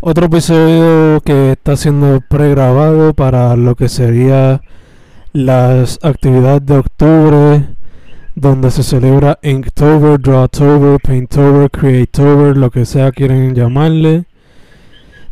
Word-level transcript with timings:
otro 0.00 0.26
episodio 0.26 1.20
que 1.22 1.52
está 1.52 1.76
siendo 1.76 2.20
pregrabado 2.20 3.14
para 3.14 3.56
lo 3.56 3.74
que 3.74 3.88
sería 3.88 4.60
las 5.32 5.98
actividades 6.02 6.64
de 6.66 6.78
octubre, 6.78 7.66
donde 8.34 8.70
se 8.70 8.82
celebra 8.82 9.38
Inktober, 9.42 10.20
Drawtober, 10.20 11.00
Painttober, 11.00 11.70
Creatober, 11.70 12.56
lo 12.56 12.70
que 12.70 12.84
sea 12.84 13.10
quieren 13.10 13.54
llamarle. 13.54 14.24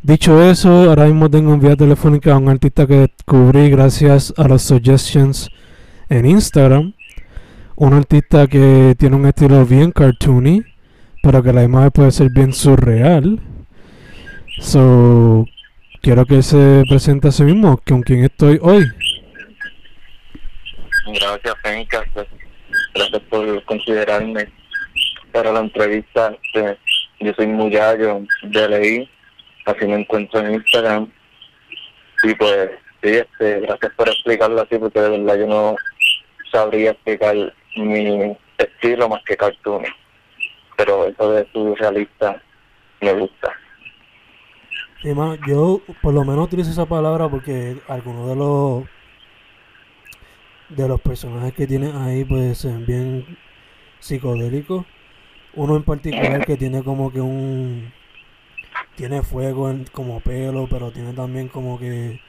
Dicho 0.02 0.42
eso, 0.42 0.88
ahora 0.88 1.06
mismo 1.06 1.30
tengo 1.30 1.54
en 1.54 1.60
vía 1.60 1.76
telefónica 1.76 2.34
a 2.34 2.38
un 2.38 2.48
artista 2.48 2.86
que 2.86 3.08
descubrí 3.08 3.70
gracias 3.70 4.34
a 4.36 4.48
las 4.48 4.62
suggestions 4.62 5.48
en 6.08 6.26
Instagram. 6.26 6.92
Un 7.76 7.92
artista 7.94 8.46
que 8.46 8.94
tiene 8.98 9.16
un 9.16 9.26
estilo 9.26 9.64
bien 9.64 9.92
cartoony, 9.92 10.64
pero 11.22 11.42
que 11.42 11.52
la 11.52 11.62
imagen 11.62 11.90
puede 11.90 12.10
ser 12.10 12.30
bien 12.30 12.52
surreal. 12.52 13.40
So, 14.58 15.44
quiero 16.00 16.24
que 16.24 16.42
se 16.42 16.84
presente 16.88 17.28
a 17.28 17.32
sí 17.32 17.44
mismo, 17.44 17.80
con 17.86 18.02
quien 18.02 18.24
estoy 18.24 18.58
hoy. 18.62 18.84
Gracias, 21.06 21.54
Fenca. 21.62 22.04
Gracias 22.94 23.22
por 23.28 23.64
considerarme 23.64 24.48
para 25.30 25.52
la 25.52 25.60
entrevista. 25.60 26.34
Este, 26.42 26.78
yo 27.20 27.32
soy 27.34 27.46
Muyayo 27.46 28.22
de 28.42 28.68
Leí, 28.68 29.10
así 29.66 29.86
me 29.86 30.00
encuentro 30.00 30.40
en 30.40 30.54
Instagram. 30.54 31.12
Y 32.22 32.34
pues, 32.34 32.70
sí, 33.02 33.10
este, 33.10 33.60
gracias 33.60 33.92
por 33.94 34.08
explicarlo 34.08 34.62
así, 34.62 34.78
porque 34.78 35.00
de 35.00 35.10
verdad 35.10 35.38
yo 35.38 35.46
no 35.46 35.76
sabría 36.50 36.92
explicar 36.92 37.34
mi 37.76 38.36
estilo 38.56 39.08
más 39.08 39.22
que 39.24 39.36
cartoon. 39.36 39.84
Pero 40.76 41.06
eso 41.06 41.32
de 41.32 41.46
su 41.52 41.74
realista 41.74 42.40
me 43.00 43.12
gusta. 43.12 43.52
Sí, 45.02 45.14
mano, 45.14 45.36
yo 45.46 45.82
por 46.02 46.14
lo 46.14 46.24
menos 46.24 46.46
utilizo 46.46 46.70
esa 46.70 46.86
palabra 46.86 47.28
porque 47.28 47.76
algunos 47.88 48.28
de 48.28 48.36
los 48.36 48.84
de 50.68 50.88
los 50.88 51.00
personajes 51.00 51.52
que 51.54 51.66
tienen 51.66 51.94
ahí 51.96 52.24
pues 52.24 52.58
se 52.58 52.68
ven 52.68 52.86
bien 52.86 53.38
psicodélicos. 54.00 54.84
Uno 55.54 55.76
en 55.76 55.82
particular 55.84 56.44
que 56.44 56.56
tiene 56.56 56.82
como 56.82 57.12
que 57.12 57.20
un 57.20 57.92
tiene 58.96 59.22
fuego 59.22 59.70
en, 59.70 59.84
como 59.92 60.20
pelo, 60.20 60.66
pero 60.68 60.90
tiene 60.90 61.12
también 61.12 61.48
como 61.48 61.78
que 61.78 62.20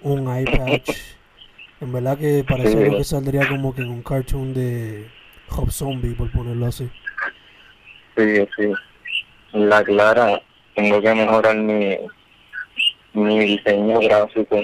un 0.00 0.28
eye 0.28 0.44
patch. 0.56 0.90
En 1.80 1.92
verdad 1.92 2.18
que 2.18 2.44
parece 2.48 2.84
algo 2.84 2.96
que 2.96 3.04
saldría 3.04 3.46
como 3.48 3.74
que 3.74 3.82
en 3.82 3.90
un 3.90 4.02
cartoon 4.02 4.54
de 4.54 5.08
Hop 5.50 5.70
Zombie, 5.70 6.14
por 6.14 6.30
ponerlo 6.32 6.66
así. 6.66 6.88
Sí, 8.16 8.48
sí. 8.56 8.72
La 9.52 9.84
clara, 9.84 10.40
tengo 10.76 11.00
que 11.00 11.14
mejorar 11.14 11.56
mi, 11.56 11.96
mi 13.14 13.38
diseño 13.40 13.98
gráfico 14.00 14.60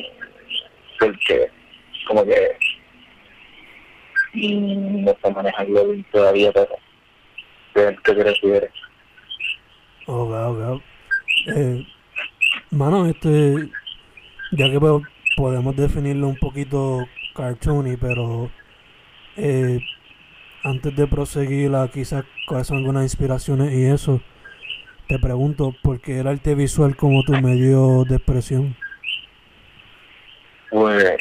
porque 1.00 1.48
como 2.06 2.24
que 2.24 2.56
no 4.34 5.14
sé 5.22 5.32
manejarlo 5.34 5.84
todavía, 6.12 6.52
pero 6.52 6.68
ver 7.74 7.96
qué 8.04 8.14
te 8.14 8.24
refieres. 8.24 8.70
Ok, 10.06 10.30
ok. 10.32 10.82
Eh, 11.48 11.86
mano, 12.70 13.06
este, 13.06 13.68
ya 14.52 14.70
que 14.70 14.78
po- 14.80 15.02
podemos 15.36 15.76
definirlo 15.76 16.28
un 16.28 16.36
poquito 16.36 17.06
cartoony, 17.34 17.96
pero 17.96 18.50
eh, 19.36 19.80
antes 20.64 20.94
de 20.96 21.06
proseguir 21.06 21.74
a 21.74 21.88
quizás 21.88 22.24
cuáles 22.46 22.66
son 22.68 22.78
algunas 22.78 23.02
inspiraciones 23.04 23.72
y 23.72 23.84
eso, 23.84 24.20
te 25.08 25.18
pregunto, 25.18 25.74
¿por 25.82 26.00
qué 26.00 26.20
el 26.20 26.26
arte 26.26 26.54
visual 26.54 26.96
como 26.96 27.22
tu 27.22 27.32
medio 27.32 28.04
de 28.04 28.16
expresión? 28.16 28.76
Pues 30.70 31.16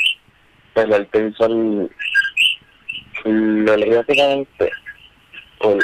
el 0.76 0.94
arte 0.94 1.24
visual 1.24 1.90
lo 3.26 3.74
elegí 3.74 3.94
básicamente 3.94 4.72
por, 5.60 5.78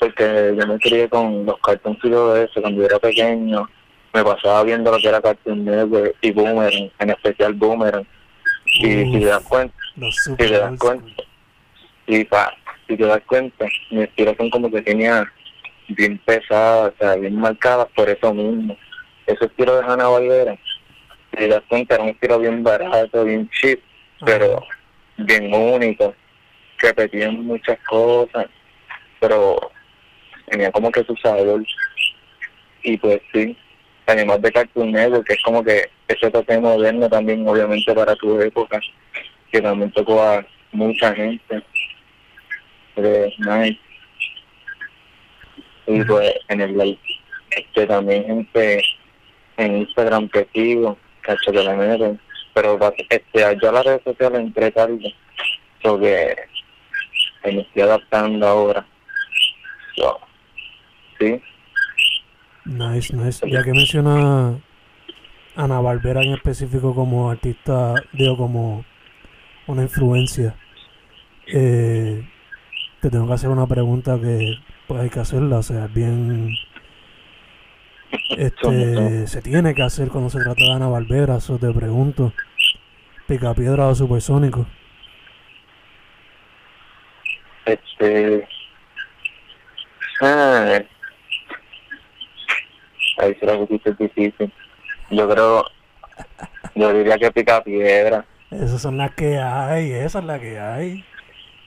porque 0.00 0.54
yo 0.58 0.66
me 0.66 0.78
crié 0.78 1.08
con 1.08 1.44
los 1.44 1.58
cartoncitos 1.60 2.34
de 2.34 2.44
eso 2.44 2.60
cuando 2.60 2.80
yo 2.80 2.86
era 2.86 2.98
pequeño 2.98 3.68
me 4.14 4.24
pasaba 4.24 4.62
viendo 4.64 4.90
lo 4.90 4.98
que 4.98 5.08
era 5.08 5.22
Cartoon 5.22 5.64
Network 5.64 6.16
y 6.20 6.30
Boomerang, 6.32 6.90
en 6.98 7.10
especial 7.10 7.54
Boomerang 7.54 8.06
y 8.66 9.04
si 9.04 9.20
te 9.20 9.24
das 9.26 9.42
cuenta 9.44 9.76
si 10.10 10.36
te 10.36 10.50
das 10.50 10.78
cuenta 10.78 11.22
y 12.06 12.24
pa, 12.24 12.52
si 12.88 12.96
te 12.96 13.04
das 13.04 13.22
cuenta 13.26 13.66
mi 13.90 14.00
inspiración 14.02 14.50
como 14.50 14.70
que 14.70 14.82
tenía 14.82 15.30
bien 15.94 16.18
pesada, 16.18 16.88
o 16.88 16.94
sea, 16.98 17.14
bien 17.16 17.36
marcada 17.36 17.86
por 17.86 18.08
eso 18.08 18.32
mismo 18.34 18.76
ese 19.26 19.44
estilo 19.44 19.76
de 19.76 19.84
Hanna 19.84 20.08
Barbera 20.08 20.58
si 21.30 21.36
te 21.36 21.48
das 21.48 21.62
cuenta 21.68 21.94
era 21.94 22.04
un 22.04 22.10
estilo 22.10 22.38
bien 22.38 22.62
barato, 22.62 23.24
bien 23.24 23.48
cheap 23.50 23.80
pero 24.24 24.62
bien 25.16 25.52
único, 25.52 26.14
repetían 26.78 27.44
muchas 27.44 27.78
cosas, 27.88 28.46
pero 29.20 29.72
tenía 30.46 30.70
como 30.70 30.90
que 30.90 31.04
su 31.04 31.16
sabor. 31.16 31.64
Y 32.82 32.96
pues 32.96 33.20
sí, 33.32 33.56
además 34.06 34.42
de 34.42 34.52
Cartoon 34.52 34.92
Network, 34.92 35.26
que 35.26 35.34
es 35.34 35.42
como 35.42 35.62
que 35.62 35.90
ese 36.08 36.30
toque 36.30 36.58
moderno 36.58 37.08
también, 37.08 37.46
obviamente 37.46 37.92
para 37.94 38.14
tu 38.16 38.40
época, 38.40 38.80
que 39.50 39.60
también 39.60 39.90
tocó 39.92 40.22
a 40.22 40.44
mucha 40.72 41.14
gente. 41.14 41.62
Pues, 42.94 43.38
nice. 43.38 43.78
Y 45.86 46.04
pues 46.04 46.34
en 46.48 46.60
el 46.60 46.76
live, 46.76 46.98
este 47.50 47.86
también 47.86 48.24
gente 48.24 48.82
en 49.56 49.78
Instagram 49.78 50.28
que 50.28 50.46
sigo, 50.54 50.96
cacho 51.22 51.52
que 51.52 51.62
la 51.62 51.74
meten, 51.74 52.20
pero 52.54 52.78
este, 53.10 53.58
yo 53.60 53.68
a 53.68 53.72
las 53.72 53.84
redes 53.84 54.02
sociales 54.04 54.40
entré 54.40 54.70
tarde, 54.70 55.14
so 55.82 55.98
que 55.98 56.36
me 57.44 57.60
estoy 57.60 57.82
adaptando 57.82 58.46
ahora. 58.46 58.86
So, 59.96 60.18
sí, 61.18 61.42
Nice, 62.64 63.14
nice. 63.14 63.50
Ya 63.50 63.62
que 63.64 63.72
menciona 63.72 64.60
Ana 65.56 65.80
Barbera 65.80 66.22
en 66.22 66.34
específico 66.34 66.94
como 66.94 67.30
artista, 67.30 67.94
digo, 68.12 68.36
como 68.36 68.84
una 69.66 69.82
influencia, 69.82 70.54
eh, 71.46 72.28
te 73.00 73.10
tengo 73.10 73.26
que 73.26 73.34
hacer 73.34 73.50
una 73.50 73.66
pregunta 73.66 74.18
que 74.20 74.54
pues 74.92 75.04
hay 75.04 75.10
que 75.10 75.20
hacerla, 75.20 75.56
o 75.56 75.62
sea, 75.62 75.86
bien 75.86 76.50
este 78.36 79.26
se 79.26 79.40
tiene 79.40 79.74
que 79.74 79.82
hacer 79.82 80.08
cuando 80.08 80.28
se 80.28 80.38
trata 80.38 80.62
de 80.62 80.70
Ana 80.70 80.88
Barbera, 80.88 81.36
eso 81.36 81.58
te 81.58 81.72
pregunto. 81.72 82.34
Picapiedra 83.26 83.88
o 83.88 83.94
Supersónico. 83.94 84.66
Este. 87.64 88.46
Ah, 90.20 90.82
ahí 93.18 93.34
se 93.40 93.46
la 93.46 93.56
pusiste 93.56 93.94
difícil. 93.98 94.52
Yo 95.10 95.26
creo. 95.30 95.64
Yo 96.74 96.92
diría 96.92 97.16
que 97.16 97.32
Picapiedra. 97.32 98.26
Esas 98.50 98.82
son 98.82 98.98
las 98.98 99.14
que 99.14 99.38
hay, 99.38 99.92
esa 99.92 100.18
es 100.18 100.24
la 100.26 100.38
que 100.38 100.60
hay. 100.60 101.02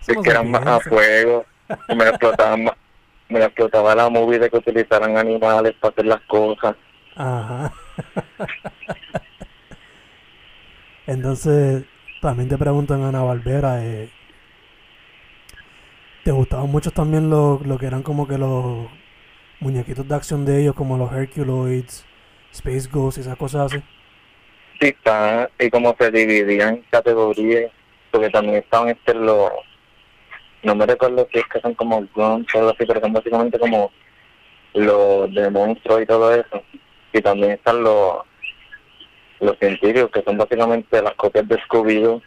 Es 0.06 0.16
que 0.16 0.30
eran 0.30 0.52
más 0.52 0.68
a 0.68 0.80
fuego. 0.80 1.44
Me 1.90 1.96
la 1.96 2.10
explotaba, 2.10 2.56
ma- 2.58 2.78
me 3.30 3.44
explotaba 3.44 3.96
la 3.96 4.10
movie 4.10 4.40
de 4.40 4.50
que 4.50 4.58
utilizaran 4.58 5.18
animales 5.18 5.74
para 5.80 5.92
hacer 5.92 6.06
las 6.06 6.22
cosas. 6.22 6.76
Ajá. 7.16 7.72
Entonces, 11.08 11.86
también 12.22 12.50
te 12.50 12.58
preguntan 12.58 13.04
Ana 13.04 13.22
Barbera, 13.22 13.84
eh, 13.86 14.10
¿te 16.24 16.32
gustaban 16.32 16.70
mucho 16.70 16.92
también 16.92 17.30
lo, 17.30 17.62
lo 17.64 17.78
que 17.78 17.86
eran 17.86 18.02
como 18.02 18.28
que 18.28 18.38
los 18.38 18.88
muñequitos 19.60 20.08
de 20.08 20.16
acción 20.16 20.46
de 20.46 20.62
ellos, 20.62 20.76
como 20.76 20.98
los 20.98 21.12
Herculoids, 21.12 22.06
Space 22.52 22.90
Ghost 22.92 23.18
y 23.18 23.22
esas 23.22 23.38
cosas 23.38 23.72
así? 23.72 23.84
Sí, 24.80 24.88
está, 24.88 25.50
y 25.60 25.70
como 25.70 25.96
se 25.98 26.12
dividían 26.12 26.76
en 26.76 26.86
categorías, 26.90 27.72
porque 28.12 28.30
también 28.30 28.58
estaban 28.58 28.90
este 28.90 29.14
los, 29.14 29.52
no 30.66 30.76
me 30.76 30.86
recuerdo 30.86 31.28
si 31.32 31.40
es 31.40 31.46
que 31.46 31.62
son 31.62 31.74
como 31.76 32.06
guns 32.14 32.48
o 32.54 32.58
algo 32.58 32.72
así, 32.72 32.86
pero 32.86 33.00
son 33.00 33.14
básicamente 33.14 33.60
como 33.60 33.92
los 34.74 35.34
de 35.34 35.50
monstruos 35.50 36.02
y 36.02 36.06
todo 36.06 36.34
eso. 36.34 36.62
Y 37.14 37.22
también 37.22 37.52
están 37.52 37.84
los, 37.84 38.18
los 39.40 39.58
científicos, 39.60 40.12
que 40.12 40.24
son 40.24 40.38
básicamente 40.38 41.02
las 41.02 41.14
copias 41.14 41.48
de 41.48 41.58
Scooby-Doo, 41.64 42.22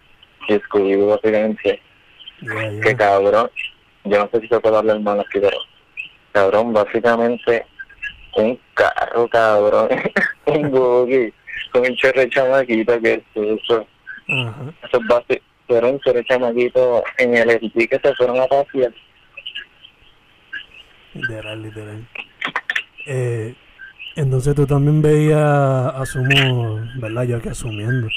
y 0.49 0.55
Scooby-Doo 0.55 1.09
básicamente, 1.09 1.83
Yeah, 2.41 2.71
yeah. 2.71 2.81
que 2.81 2.95
cabrón, 2.95 3.51
yo 4.05 4.19
no 4.21 4.31
sé 4.31 4.41
si 4.41 4.47
se 4.47 4.61
puede 4.61 4.77
hablar 4.77 5.01
mal 5.01 5.19
aquí, 5.19 5.41
pero 5.41 5.59
cabrón, 6.31 6.73
básicamente 6.73 7.67
un 8.37 8.59
carro, 8.75 9.29
cabrón, 9.29 9.89
un 10.47 10.71
buggy, 10.71 11.33
con 11.73 11.83
un 11.83 11.97
chorro 11.97 12.21
de 12.21 12.31
chamaquita 12.31 13.01
que 13.01 13.15
es 13.15 13.23
eso. 13.35 13.87
Ajá. 14.29 14.73
Esos 14.85 15.07
base 15.09 15.43
fueron 15.69 16.01
de 16.05 16.25
chamaquitos 16.25 17.03
en 17.19 17.37
el 17.37 17.51
SG 17.51 17.89
que 17.89 18.01
se 18.03 18.15
fueron 18.17 18.41
a 18.41 18.47
pasear. 18.49 18.93
Literal, 21.15 21.63
literal. 21.63 22.09
Eh, 23.07 23.55
entonces 24.17 24.55
tú 24.55 24.67
también 24.67 25.01
veías, 25.01 25.39
asumo, 25.95 26.81
¿verdad? 26.97 27.23
Yo 27.25 27.37
aquí 27.37 27.49
asumiendo. 27.49 28.09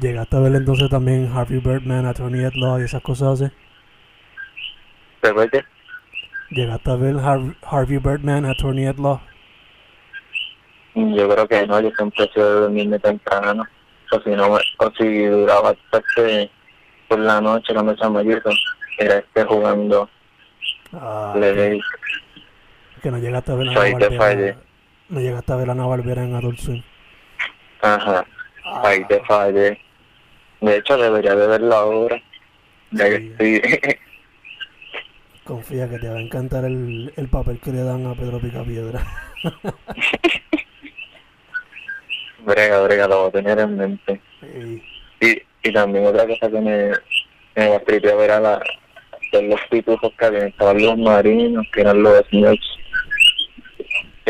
Llegaste 0.00 0.36
a 0.36 0.40
ver 0.40 0.54
entonces 0.54 0.88
también 0.88 1.30
Harvey 1.32 1.60
Birdman, 1.60 2.06
Attorney 2.06 2.44
at 2.44 2.54
Law 2.54 2.80
y 2.80 2.84
esas 2.84 3.02
cosas 3.02 3.40
así. 3.40 3.52
Que 5.22 5.32
Llegaste 6.50 6.90
a 6.90 6.96
ver 6.96 7.16
Har- 7.16 7.56
Harvey 7.62 7.98
Birdman, 7.98 8.44
Attorney 8.46 8.86
at 8.86 8.96
Law. 8.96 9.20
yo 10.94 11.28
creo 11.28 11.48
que 11.48 11.66
no, 11.66 11.80
yo 11.80 11.90
siempre 11.96 12.24
de 12.34 12.42
dormirme 12.42 12.98
temprano. 12.98 13.64
O 14.12 14.20
si 14.20 14.30
no, 14.30 14.46
o 14.54 14.90
si 14.98 15.24
duraba 15.26 15.70
hasta 15.70 16.02
que 16.14 16.50
por 17.08 17.18
la 17.18 17.40
noche 17.40 17.72
cuando 17.74 17.94
chamaquito, 17.96 18.50
era 18.98 19.18
este 19.18 19.44
jugando 19.44 20.08
Ah, 20.92 21.32
Play. 21.34 21.80
que 23.02 23.10
no 23.10 23.18
llegaste 23.18 23.52
a 23.52 23.54
ver 23.56 23.68
a 23.68 23.72
Barbera. 23.92 24.56
No 25.08 25.20
llegaste 25.20 25.52
a 25.52 25.56
ver 25.56 25.70
a 25.70 25.74
Barbera 25.74 26.22
en 26.24 26.34
Adult 26.34 26.58
Swim. 26.58 26.82
Ajá. 27.82 28.24
Ah, 28.64 28.82
Ahí 28.84 29.04
te 29.06 29.20
fallé. 29.24 29.78
De 30.60 30.76
hecho, 30.78 30.96
debería 30.96 31.34
de 31.34 31.46
verlo 31.46 31.74
ahora. 31.74 32.22
Ya 32.92 33.04
que 33.10 33.18
Sí. 33.38 33.56
estoy. 33.60 33.60
Confía 35.44 35.90
que 35.90 35.98
te 35.98 36.08
va 36.08 36.16
a 36.16 36.20
encantar 36.22 36.64
el, 36.64 37.12
el 37.16 37.28
papel 37.28 37.60
que 37.60 37.70
le 37.72 37.82
dan 37.82 38.06
a 38.06 38.14
Pedro 38.14 38.38
Picapiedra. 38.40 39.04
brega, 42.44 42.82
brega, 42.82 43.08
lo 43.08 43.20
voy 43.20 43.28
a 43.28 43.32
tener 43.32 43.58
en 43.58 43.76
mente. 43.76 44.20
Y, 45.20 45.42
y 45.62 45.72
también 45.72 46.06
otra 46.06 46.26
cosa 46.26 46.50
que 46.50 46.60
me, 46.60 46.90
me 47.56 47.74
a 47.74 48.16
ver 48.16 48.30
a 48.30 48.40
la, 48.40 48.62
los 49.42 49.60
pitujos 49.70 50.12
que 50.18 50.24
habían, 50.24 50.48
estaban 50.48 50.82
los 50.82 50.98
marinos, 50.98 51.66
que 51.72 51.80
eran 51.80 52.02
los. 52.02 52.22
Que 52.30 52.58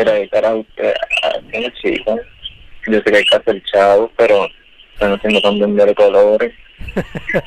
era 0.01 0.13
de 0.13 0.29
cara 0.29 0.49
a 0.49 0.55
usted, 0.55 0.93
a 1.23 1.57
una 1.57 1.73
chica. 1.75 2.15
Yo 2.87 2.99
sé 2.99 3.03
que 3.03 3.17
hay 3.17 3.25
que 3.25 3.35
hacer 3.35 3.63
chavos, 3.63 4.11
pero 4.17 4.47
están 4.93 5.13
haciendo 5.13 5.41
también 5.41 5.75
de 5.75 5.95
colores. 5.95 6.53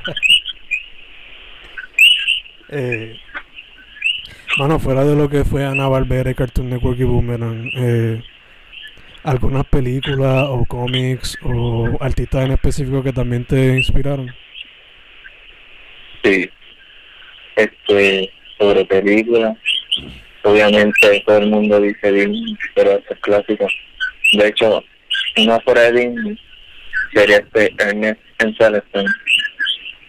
Eh, 2.71 3.19
bueno, 4.59 4.79
fuera 4.79 5.03
de 5.03 5.17
lo 5.17 5.31
que 5.31 5.43
fue 5.43 5.65
Ana 5.65 5.89
Barbera, 5.89 6.31
y 6.31 6.35
Cartoon 6.35 6.69
Network 6.69 7.01
y 7.01 7.05
Boomerang, 7.05 7.71
eh, 7.75 8.23
algunas 9.29 9.67
películas 9.67 10.47
o 10.49 10.65
cómics 10.65 11.37
o 11.43 11.97
artistas 12.01 12.47
en 12.47 12.53
específico 12.53 13.03
que 13.03 13.13
también 13.13 13.45
te 13.45 13.77
inspiraron. 13.77 14.35
Sí. 16.23 16.49
Este, 17.57 18.31
sobre 18.59 18.85
películas. 18.85 19.57
Obviamente 20.43 21.23
todo 21.27 21.39
el 21.39 21.49
mundo 21.49 21.81
dice 21.81 22.11
Disney, 22.13 22.57
pero 22.75 22.93
eso 22.93 23.05
es 23.11 23.21
clásico. 23.21 23.67
De 24.33 24.49
hecho, 24.49 24.83
una 25.37 25.61
fuera 25.61 25.83
de 25.83 25.93
Disney 25.93 26.39
sería 27.13 27.39
este 27.39 27.75
Ernest 27.79 28.21
en 28.39 28.55
Celestine. 28.57 29.11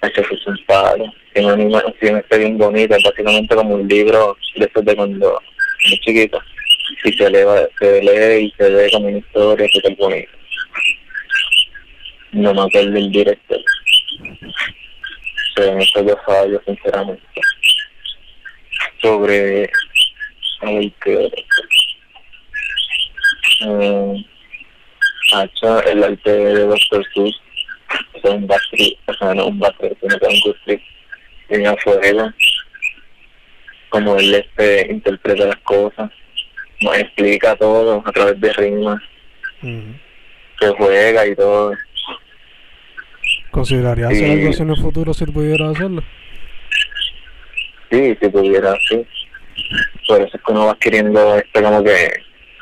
Eso 0.02 0.22
es 0.22 0.48
un 0.48 0.58
palo. 0.66 1.14
Tiene 1.34 1.54
una 1.54 1.64
animación 1.64 2.18
este 2.18 2.38
bien 2.38 2.58
bonita, 2.58 2.96
básicamente 3.04 3.56
como 3.56 3.76
un 3.76 3.88
libro 3.88 4.38
de 4.56 4.66
estos 4.66 4.86
de 4.86 4.96
cuando 4.96 5.42
muy 5.88 6.00
chiquito. 6.00 6.42
Y 7.04 7.14
se 7.14 7.30
lee, 7.30 7.46
se 7.80 8.02
lee 8.02 8.46
y 8.46 8.54
se 8.58 8.70
ve 8.70 8.90
como 8.92 9.08
una 9.08 9.18
historia 9.18 9.68
súper 9.72 9.96
bonita. 9.96 10.32
No 12.32 12.54
me 12.54 12.62
acuerdo 12.62 12.98
el 12.98 13.12
director. 13.12 13.60
Pero 15.56 15.72
en 15.72 15.82
esto 15.82 16.06
yo 16.06 16.18
fallo, 16.26 16.62
sinceramente. 16.66 17.24
Sobre... 19.02 19.70
Ay, 20.62 20.94
qué... 21.04 21.32
Eh, 23.62 24.26
Hacha, 25.32 25.80
el 25.82 26.04
arte 26.04 26.32
de 26.32 26.66
Dr. 26.66 27.06
Seuss. 27.14 27.42
Es 28.14 28.24
un 28.24 28.48
battery, 28.48 28.98
o 29.06 29.14
sea, 29.14 29.34
no 29.34 29.48
un 29.48 29.60
battery, 29.60 29.96
sino 30.02 30.20
que 30.20 30.26
un 30.26 30.40
Guthrie. 30.42 30.84
En 31.50 31.68
afuera. 31.68 32.34
Como 33.90 34.18
él 34.18 34.36
este, 34.36 34.88
interpreta 34.92 35.46
las 35.46 35.58
cosas. 35.58 36.12
Nos 36.82 36.98
explica 36.98 37.56
todo 37.56 38.02
a 38.06 38.12
través 38.12 38.40
de 38.40 38.54
rimas. 38.54 39.02
Que 39.62 40.68
juega 40.78 41.26
y 41.28 41.36
todo. 41.36 41.74
¿Considerarías 43.52 44.12
hacer 44.12 44.26
Sí. 44.26 44.32
algo 44.32 44.50
así 44.50 44.62
en 44.62 44.70
el 44.70 44.78
futuro 44.78 45.14
si 45.14 45.26
pudiera 45.26 45.70
hacerlo? 45.70 46.04
Sí, 47.92 48.18
si 48.22 48.30
pudiera, 48.30 48.74
sí. 48.88 49.06
Por 50.08 50.22
eso 50.22 50.38
es 50.38 50.42
que 50.44 50.52
uno 50.52 50.66
va 50.68 50.72
adquiriendo 50.74 51.36
este 51.38 51.62
como 51.62 51.84
que 51.84 52.12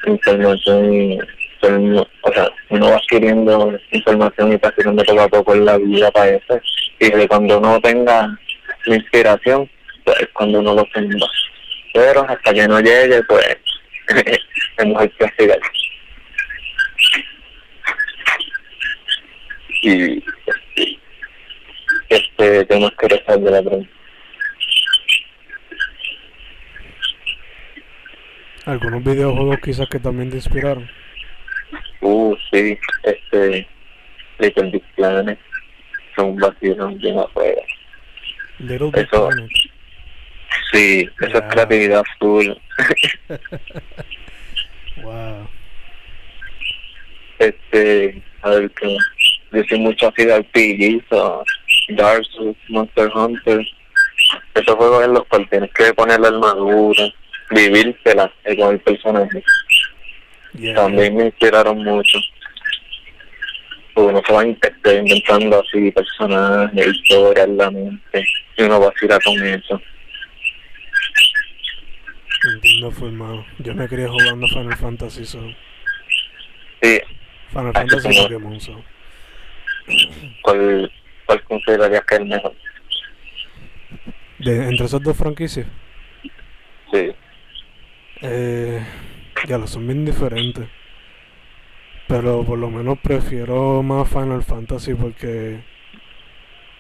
información 0.08 0.94
y 0.94 1.18
inform- 1.62 2.08
o 2.22 2.34
sea, 2.34 2.50
uno 2.70 2.90
va 2.90 2.96
adquiriendo 2.96 3.78
información 3.92 4.54
y 4.54 4.58
practicando 4.58 5.04
poco 5.04 5.22
a 5.22 5.28
poco 5.28 5.54
en 5.56 5.66
la 5.66 5.78
vida 5.78 6.10
para 6.12 6.30
eso. 6.30 6.60
Y 7.00 7.10
de 7.12 7.28
cuando 7.28 7.58
uno 7.60 7.80
tenga 7.82 8.38
la 8.86 8.96
inspiración, 8.96 9.70
pues 10.06 10.22
es 10.22 10.28
cuando 10.34 10.60
uno 10.60 10.74
lo 10.76 10.86
tenga. 10.94 11.28
Pero 11.94 12.22
hasta 12.28 12.54
que 12.54 12.68
no 12.68 12.80
llegue, 12.80 13.22
pues 13.24 13.58
es 14.08 14.86
mejor 14.86 15.10
practicar. 15.18 15.60
Y 19.84 20.24
este, 22.10 22.66
tenemos 22.66 22.92
que 23.00 23.08
rezar 23.08 23.40
de 23.40 23.52
la 23.52 23.62
pregunta. 23.62 23.90
Algunos 28.66 29.04
videojuegos 29.04 29.60
quizás 29.64 29.88
que 29.88 30.00
también 30.00 30.30
te 30.30 30.38
inspiraron. 30.38 30.90
Uh, 32.02 32.36
sí, 32.52 32.78
este, 33.04 33.68
Little 34.40 34.72
Big 34.72 34.84
Planet, 34.96 35.40
son 36.16 36.30
un 36.32 36.38
vacío 36.38 36.88
bien 36.96 37.18
afuera. 37.18 37.62
Little 38.60 38.92
Big 38.92 39.06
Eso- 39.06 39.30
Planet. 39.30 39.50
Sí, 40.72 41.10
eso 41.22 41.32
Ya. 41.32 41.40
es 41.40 41.54
creatividad 41.54 42.04
full. 42.20 42.48
Wow. 45.04 45.48
Este, 47.38 48.22
a 48.42 48.50
ver 48.50 48.72
que 48.72 48.98
yo 49.52 49.64
soy 49.70 49.80
mucho 49.80 50.08
así 50.08 50.26
de 50.26 50.40
RPGs, 50.40 51.06
o 51.12 51.44
Dark 51.90 52.26
Souls, 52.26 52.58
Monster 52.70 53.10
Hunter. 53.14 53.66
Esos 54.56 54.76
juegos 54.76 55.06
en 55.06 55.14
los 55.14 55.24
cuales 55.28 55.50
tienes 55.50 55.72
que 55.74 55.94
poner 55.94 56.20
la 56.20 56.30
armadura, 56.30 57.14
vivírtela 57.52 58.32
eh, 58.46 58.58
con 58.58 58.74
el 58.74 58.80
personaje. 58.80 59.44
Yeah. 60.56 60.76
También 60.76 61.16
me 61.16 61.26
inspiraron 61.26 61.84
mucho. 61.84 62.18
uno 63.96 64.22
se 64.26 64.34
va 64.34 64.46
inventando 64.46 65.62
así 65.62 65.92
personajes, 65.92 66.88
historias 66.88 67.50
la 67.50 67.70
mente, 67.70 68.26
y 68.58 68.64
uno 68.64 68.80
va 68.80 68.88
a 68.88 68.90
vacila 68.90 69.20
con 69.24 69.44
eso. 69.46 69.82
Entiendo, 72.54 72.92
formado. 72.92 73.46
Yo 73.60 73.76
me 73.76 73.88
quería 73.88 74.10
jugando 74.10 74.48
Final 74.48 74.76
Fantasy, 74.76 75.26
so. 75.26 75.42
Sí. 76.82 77.00
Final 77.50 77.74
Fantasy 77.74 78.10
y 78.10 78.22
Pokémon, 78.22 78.60
so. 78.60 78.84
¿Cuál, 80.42 80.92
¿Cuál 81.26 81.44
considerarías 81.44 82.04
que 82.06 82.16
es 82.16 82.22
el 82.22 82.28
mejor? 82.28 82.54
De, 84.40 84.70
entre 84.70 84.86
esas 84.86 85.02
dos 85.02 85.18
franquicias. 85.18 85.68
Sí. 86.92 87.12
Eh, 88.22 88.86
ya 89.48 89.58
lo 89.58 89.68
son 89.68 89.88
bien 89.88 90.06
diferentes. 90.06 90.68
Pero 92.08 92.44
por 92.44 92.58
lo 92.58 92.70
menos 92.70 93.00
prefiero 93.00 93.84
más 93.84 94.08
Final 94.10 94.44
Fantasy 94.44 94.94
porque 94.94 95.60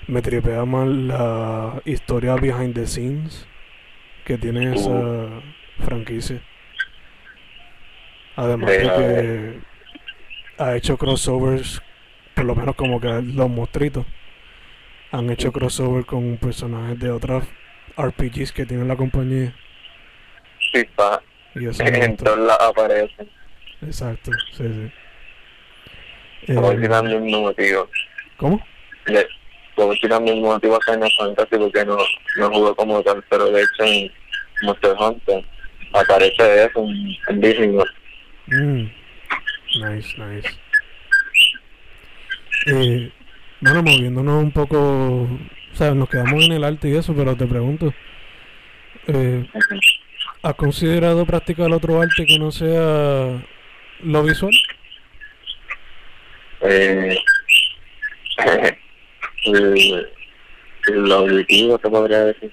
me 0.07 0.21
tripea 0.21 0.63
más 0.63 0.87
la 0.87 1.81
historia 1.83 2.35
behind 2.35 2.73
the 2.73 2.87
scenes 2.87 3.45
que 4.23 4.37
tiene 4.37 4.73
esa 4.73 5.41
franquicia. 5.79 6.41
Además 8.35 8.69
de 8.69 8.81
que 8.81 9.59
ha 10.63 10.75
hecho 10.75 10.97
crossovers, 10.97 11.81
por 12.35 12.45
lo 12.45 12.55
menos 12.55 12.75
como 12.75 13.01
que 13.01 13.07
los 13.07 13.49
mostritos 13.49 14.05
han 15.11 15.29
hecho 15.29 15.51
crossover 15.51 16.05
con 16.05 16.37
personajes 16.37 16.99
de 16.99 17.09
otras 17.09 17.47
RPGs 17.97 18.51
que 18.51 18.65
tiene 18.65 18.85
la 18.85 18.95
compañía. 18.95 19.55
Sí, 20.71 20.83
pa. 20.95 21.21
Y 21.55 21.67
eso 21.67 21.83
en 21.83 22.17
todas 22.17 22.59
aparecen. 22.61 23.29
Exacto, 23.81 24.31
sí, 24.55 24.91
sí. 26.45 26.53
Como 26.53 26.71
eh, 26.71 26.75
el 26.75 27.21
mismo 27.21 27.41
motivo. 27.41 27.89
¿Cómo? 28.37 28.61
Le, 29.05 29.27
como 29.75 29.93
el 29.93 30.21
mismo 30.21 30.53
motivo 30.53 30.75
a 30.75 30.81
Final 30.81 31.11
Fantasy 31.17 31.57
porque 31.57 31.85
no, 31.85 31.97
no 32.37 32.49
jugó 32.49 32.75
como 32.75 33.01
tal, 33.03 33.23
pero 33.29 33.51
de 33.51 33.61
hecho 33.61 33.83
en 33.83 34.11
Monster 34.63 34.95
Hunter 34.99 35.45
aparece 35.93 36.65
eso 36.65 36.83
en, 36.83 37.17
en 37.29 37.41
Disney. 37.41 37.77
Mm. 38.47 38.91
Nice, 39.81 40.15
nice. 40.17 40.49
Eh, 42.67 43.11
bueno, 43.61 43.83
moviéndonos 43.83 44.43
un 44.43 44.51
poco, 44.51 45.21
o 45.21 45.75
sea, 45.75 45.93
nos 45.93 46.09
quedamos 46.09 46.43
en 46.45 46.53
el 46.53 46.63
arte 46.63 46.89
y 46.89 46.95
eso, 46.95 47.15
pero 47.15 47.35
te 47.35 47.45
pregunto, 47.45 47.93
eh, 49.07 49.47
¿has 50.43 50.55
considerado 50.55 51.25
practicar 51.25 51.71
otro 51.71 52.01
arte 52.01 52.25
que 52.25 52.37
no 52.37 52.51
sea 52.51 53.43
lo 54.03 54.23
visual? 54.23 54.53
Eh, 56.61 57.17
el, 59.45 60.07
el 60.87 61.11
auditivo, 61.11 61.77
te 61.79 61.89
podría 61.89 62.25
decir, 62.25 62.51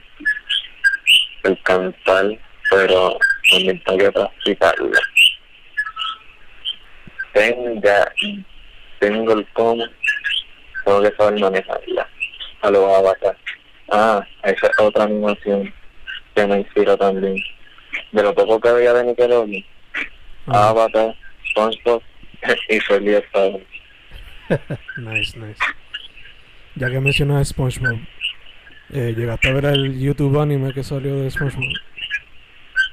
el 1.42 1.60
cantar, 1.62 2.38
pero 2.74 3.16
también 3.50 3.80
tengo 3.84 3.98
que 3.98 4.12
practicarlo. 4.12 4.90
Tengo, 7.32 7.80
tengo 8.98 9.32
el 9.32 9.46
cómo, 9.52 9.84
tengo 10.84 11.02
que 11.02 11.16
saber 11.16 11.40
manejarla 11.40 12.08
a 12.62 12.70
los 12.70 12.98
avatar. 12.98 13.36
Ah, 13.90 14.26
esa 14.42 14.66
es 14.66 14.80
otra 14.80 15.04
animación 15.04 15.72
que 16.34 16.46
me 16.46 16.58
inspira 16.58 16.96
también. 16.96 17.36
De 18.10 18.22
lo 18.22 18.34
poco 18.34 18.60
que 18.60 18.68
había 18.68 18.92
de 18.92 19.04
Nickelodeon, 19.04 19.64
ah. 20.48 20.70
Avatar, 20.70 21.14
SpongeBob 21.50 22.02
y 22.68 22.80
Feliz 22.80 23.22
nice, 24.96 25.38
nice. 25.38 25.60
Ya 26.74 26.90
que 26.90 27.00
mencionas 27.00 27.48
SpongeBob, 27.48 27.98
eh, 28.92 29.14
¿llegaste 29.16 29.48
a 29.48 29.52
ver 29.52 29.64
el 29.66 30.00
YouTube 30.00 30.40
anime 30.40 30.72
que 30.72 30.82
salió 30.82 31.16
de 31.16 31.30
SpongeBob? 31.30 31.72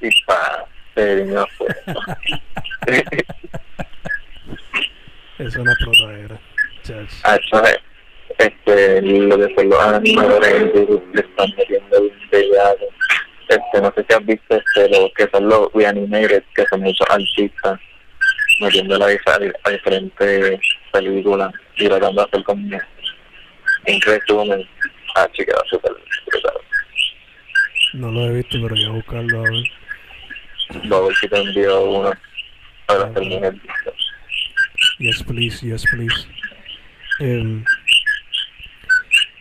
Y 0.02 0.10
pa, 0.24 0.66
no 0.96 1.48
fue. 1.58 1.68
es 5.40 5.56
una 5.56 5.74
protadera. 5.76 6.40
Ah, 7.24 7.38
este, 8.38 9.02
lo 9.02 9.38
que 9.38 9.56
son 9.56 9.70
los 9.70 9.80
animadores 9.80 10.52
en 10.54 10.74
YouTube 10.74 11.10
le 11.14 11.22
están 11.22 11.50
metiendo 11.58 12.02
un 12.02 12.12
bellado. 12.32 12.88
Este, 13.50 13.82
no 13.82 13.94
sé 13.96 14.06
si 14.08 14.14
has 14.16 14.26
visto 14.26 14.56
este, 14.56 14.90
lo 14.90 15.12
que 15.14 15.30
son 15.32 15.48
los 15.50 15.72
reanimated, 15.74 16.44
que 16.56 16.66
son 16.70 16.82
muchos 16.82 17.08
artistas 17.10 17.80
metiendo 18.62 18.98
la 18.98 19.06
a 19.08 19.70
diferentes 19.70 20.60
películas 20.92 21.54
y 21.78 21.88
tratando 21.88 22.22
de 22.22 22.28
hacer 22.28 22.44
como 22.44 22.64
un 22.64 24.02
resumen. 24.02 24.68
Ah, 25.16 25.28
chica, 25.34 25.54
súper 25.70 25.92
brutal. 26.28 26.54
No 27.94 28.12
lo 28.12 28.22
he 28.28 28.34
visto, 28.36 28.58
pero 28.62 28.76
voy 28.76 28.86
a 28.86 28.90
buscarlo 28.90 29.40
a 29.40 29.50
ver. 29.50 29.81
Ver 30.74 31.16
si 31.20 31.28
te 31.28 31.42
envío 31.42 31.82
uno 31.84 32.12
para 32.86 33.14
terminar. 33.14 33.54
Yes, 35.00 35.24
please, 35.24 35.66
yes, 35.66 35.84
please. 35.92 36.28
Eh, 37.20 37.64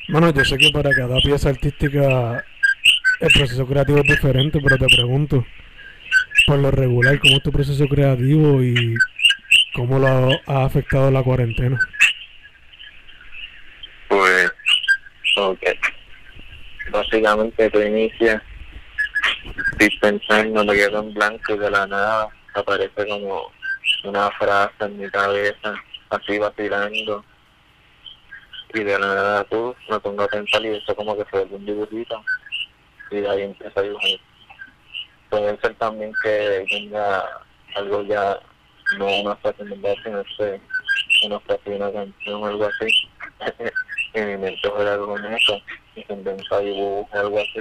bueno, 0.08 0.32
yo 0.32 0.44
sé 0.44 0.58
que 0.58 0.70
para 0.70 0.90
cada 0.90 1.16
pieza 1.20 1.50
artística 1.50 2.44
el 3.20 3.32
proceso 3.32 3.66
creativo 3.66 3.98
es 3.98 4.04
diferente, 4.04 4.58
pero 4.62 4.78
te 4.78 4.86
pregunto, 4.86 5.46
por 6.46 6.58
lo 6.58 6.70
regular, 6.70 7.18
¿cómo 7.20 7.36
es 7.36 7.42
tu 7.42 7.52
proceso 7.52 7.86
creativo 7.86 8.62
y 8.62 8.96
cómo 9.74 9.98
lo 9.98 10.30
ha 10.46 10.64
afectado 10.64 11.10
la 11.10 11.22
cuarentena? 11.22 11.78
Pues, 14.08 14.50
ok. 15.36 15.62
Básicamente 16.90 17.70
tú 17.70 17.80
inicias 17.80 18.42
pensando, 20.00 20.64
me 20.64 20.74
quedo 20.74 21.00
en 21.00 21.14
blanco 21.14 21.54
y 21.54 21.58
de 21.58 21.70
la 21.70 21.86
nada 21.86 22.28
aparece 22.54 23.06
como 23.08 23.50
una 24.04 24.30
frase 24.32 24.74
en 24.80 24.98
mi 24.98 25.10
cabeza, 25.10 25.74
así 26.10 26.38
va 26.38 26.50
tirando. 26.50 27.24
Y 28.72 28.84
de 28.84 28.98
la 28.98 29.06
nada 29.06 29.44
tú 29.44 29.74
me 29.88 29.98
pongo 30.00 30.22
a 30.22 30.28
pensar 30.28 30.64
y 30.64 30.68
eso 30.68 30.94
como 30.94 31.16
que 31.16 31.24
fue 31.24 31.42
un 31.44 31.66
dibujito. 31.66 32.22
Y 33.10 33.24
ahí 33.24 33.42
empieza 33.42 33.80
a 33.80 33.82
dibujar. 33.82 34.20
Puede 35.28 35.60
ser 35.60 35.74
también 35.74 36.12
que 36.22 36.64
tenga 36.70 37.24
algo 37.74 38.02
ya, 38.02 38.38
no 38.98 39.06
una 39.06 39.36
frase 39.36 39.62
en 39.62 39.80
verdad, 39.80 39.94
sino 40.04 40.24
que 40.36 40.60
una 41.26 41.40
frase 41.40 41.74
una 41.74 41.92
canción 41.92 42.42
o 42.42 42.46
algo 42.46 42.64
así. 42.66 43.08
y 44.14 44.20
mi 44.20 44.36
mente 44.36 44.68
juega 44.68 44.98
con 44.98 45.24
eso 45.24 45.60
y 45.94 46.02
se 46.02 46.12
inventa 46.12 46.58
dibujo 46.60 47.08
algo 47.12 47.38
así. 47.38 47.60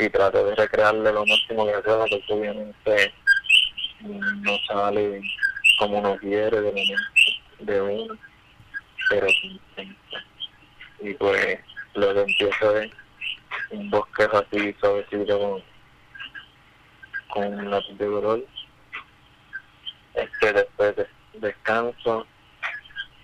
Y 0.00 0.08
trato 0.08 0.44
de 0.46 0.54
recrearle 0.54 1.12
lo 1.12 1.26
máximo 1.26 1.66
que 1.66 1.72
pueda, 1.72 1.98
porque 2.06 2.24
obviamente 2.30 3.12
no 4.00 4.58
sale 4.66 5.20
como 5.78 5.98
uno 5.98 6.16
quiere 6.16 6.60
de, 6.60 6.96
de 7.58 7.80
uno, 7.82 8.18
pero 9.10 9.26
y 11.00 11.14
pues 11.14 11.58
lo 11.94 12.14
que 12.14 12.20
empiezo 12.20 12.78
es 12.78 12.90
un 13.70 13.90
bosque 13.90 14.28
así 14.32 14.74
suavecito 14.80 15.38
con, 15.38 15.62
con 17.28 17.54
un 17.58 17.70
lápiz 17.70 17.94
de 17.98 18.06
color 18.06 18.44
este 20.14 20.52
después 20.52 20.96
de, 20.96 21.06
descanso. 21.34 22.26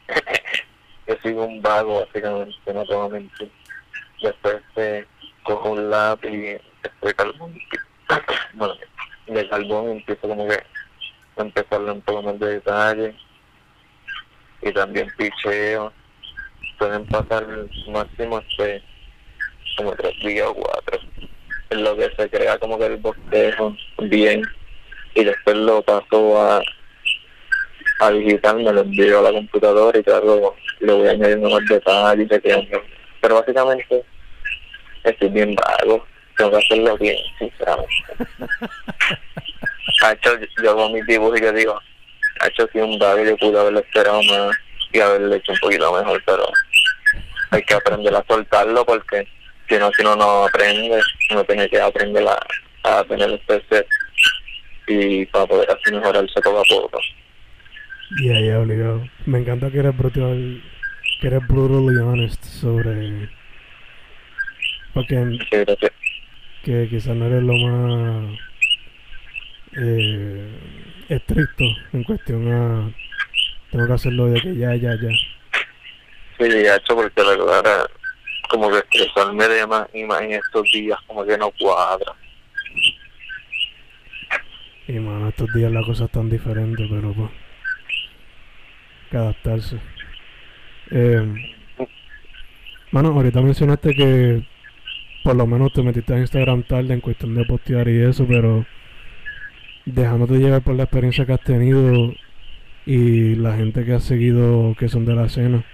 Yo 1.06 1.16
sigo 1.22 1.44
un 1.44 1.62
vago 1.62 2.00
básicamente 2.00 2.72
no 2.72 2.84
tengo 2.84 3.08
mentir 3.08 3.50
después 4.22 4.62
de 4.74 5.06
cojo 5.46 5.70
un 5.70 5.90
lápiz 5.90 6.60
después 6.82 7.14
carbón 7.14 7.56
bueno 8.54 8.74
de 9.26 9.48
carbón 9.48 9.90
empiezo 9.90 10.28
como 10.28 10.48
que 10.48 10.62
empezarle 11.36 11.92
un 11.92 12.00
poco 12.02 12.22
más 12.22 12.38
de 12.38 12.54
detalle 12.54 13.14
y 14.62 14.72
también 14.72 15.08
picheo. 15.16 15.92
Pueden 16.78 17.06
pasar 17.06 17.46
máximo 17.88 18.38
este 18.38 18.82
como 19.76 19.92
tres 19.92 20.18
días 20.20 20.48
o 20.48 20.54
cuatro 20.54 20.98
en 21.70 21.84
lo 21.84 21.96
que 21.96 22.10
se 22.16 22.30
crea 22.30 22.58
como 22.58 22.78
que 22.78 22.86
el 22.86 22.96
bosquejo 22.96 23.76
bien 23.98 24.42
y 25.14 25.24
después 25.24 25.56
lo 25.56 25.82
paso 25.82 26.40
a 26.40 26.62
a 27.98 28.10
digital, 28.10 28.56
me 28.56 28.72
lo 28.72 28.82
envío 28.82 29.20
a 29.20 29.22
la 29.22 29.32
computadora 29.32 29.98
y 29.98 30.02
claro, 30.02 30.54
le 30.80 30.92
voy 30.92 31.08
añadiendo 31.08 31.48
más 31.48 31.64
detalles, 31.66 32.28
pero 33.22 33.36
básicamente 33.36 34.04
estoy 35.10 35.28
bien 35.28 35.54
vago, 35.54 36.06
tengo 36.36 36.50
que 36.50 36.56
hacerlo 36.56 36.96
bien, 36.98 37.16
sinceramente. 37.38 37.90
ha 40.02 40.12
hecho, 40.12 40.38
yo 40.62 40.76
con 40.76 40.92
mis 40.92 41.06
dibujos 41.06 41.38
y 41.38 41.42
yo 41.42 41.52
digo, 41.52 41.80
ha 42.40 42.46
hecho 42.48 42.64
así 42.64 42.78
un 42.78 42.98
vago, 42.98 43.24
yo 43.24 43.36
pude 43.36 43.58
haberlo 43.58 43.80
esperado 43.80 44.22
más 44.24 44.56
y 44.92 45.00
haberlo 45.00 45.34
hecho 45.34 45.52
un 45.52 45.58
poquito 45.58 45.92
mejor, 45.92 46.22
pero 46.24 46.46
hay 47.50 47.62
que 47.62 47.74
aprender 47.74 48.14
a 48.14 48.24
soltarlo 48.28 48.84
porque 48.84 49.26
si 49.68 49.76
no, 49.76 49.90
si 49.92 50.02
no, 50.02 50.16
no 50.16 50.44
aprende, 50.44 51.00
uno 51.30 51.44
tiene 51.44 51.68
que 51.68 51.80
aprender 51.80 52.26
a, 52.28 52.98
a 52.98 53.04
tener 53.04 53.30
el 53.30 53.40
y 54.88 55.26
para 55.26 55.46
poder 55.46 55.68
así 55.70 55.92
mejorarse 55.92 56.40
poco 56.42 56.60
a 56.60 56.64
poco. 56.68 57.00
Ya, 58.22 58.38
ya, 58.40 58.60
obligado. 58.60 59.02
Me 59.26 59.38
encanta 59.38 59.70
que 59.70 59.80
eres 59.80 59.96
brutal 59.96 60.62
que 61.20 61.26
eres 61.28 61.46
brutally 61.48 61.96
honest 61.96 62.44
sobre... 62.44 63.28
Porque 64.96 65.14
gracias. 65.50 65.92
que 66.64 66.88
quizás 66.88 67.14
no 67.14 67.26
eres 67.26 67.42
lo 67.42 67.52
más 67.52 68.38
eh, 69.76 70.58
estricto 71.10 71.64
en 71.92 72.02
cuestión 72.02 72.50
a... 72.50 72.90
Tengo 73.70 73.86
que 73.86 73.92
hacerlo 73.92 74.28
de 74.28 74.40
que 74.40 74.56
ya, 74.56 74.74
ya, 74.74 74.94
ya. 74.94 75.10
Sí, 76.38 76.48
de 76.48 76.74
hecho, 76.74 76.96
porque 76.96 77.22
la 77.22 77.36
verdad, 77.36 77.90
como 78.48 78.70
que 78.70 78.78
estresarme 78.78 79.46
de 79.46 79.66
más 79.66 79.86
y 79.92 80.04
más 80.04 80.22
en 80.22 80.32
estos 80.32 80.62
días, 80.72 80.98
como 81.06 81.26
que 81.26 81.36
no 81.36 81.50
cuadra. 81.50 82.14
Y 84.88 84.92
mano, 84.92 85.28
estos 85.28 85.52
días 85.52 85.70
la 85.72 85.82
cosa 85.82 86.06
es 86.06 86.10
tan 86.10 86.30
diferente, 86.30 86.86
pero 86.88 87.12
pues... 87.12 87.30
Que 89.10 89.16
adaptarse. 89.18 89.78
Eh, 90.90 91.34
mano, 92.92 93.08
ahorita 93.10 93.42
mencionaste 93.42 93.94
que 93.94 94.55
por 95.26 95.34
lo 95.34 95.44
menos 95.44 95.72
te 95.72 95.82
metiste 95.82 96.14
a 96.14 96.20
Instagram 96.20 96.62
tarde 96.62 96.94
en 96.94 97.00
cuestión 97.00 97.34
de 97.34 97.44
postear 97.44 97.88
y 97.88 98.00
eso, 98.00 98.24
pero 98.28 98.64
dejándote 99.84 100.34
llevar 100.34 100.62
por 100.62 100.76
la 100.76 100.84
experiencia 100.84 101.26
que 101.26 101.32
has 101.32 101.40
tenido 101.40 102.14
y 102.86 103.34
la 103.34 103.56
gente 103.56 103.84
que 103.84 103.94
has 103.94 104.04
seguido 104.04 104.76
que 104.78 104.88
son 104.88 105.04
de 105.04 105.16
la 105.16 105.26
escena, 105.26 105.64